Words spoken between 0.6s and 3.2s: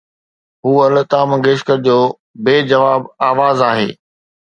هوءَ لتا منگيشڪر جو بي جواب